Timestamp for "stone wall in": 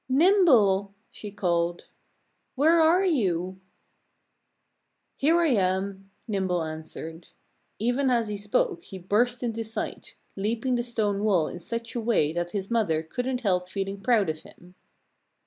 10.81-11.59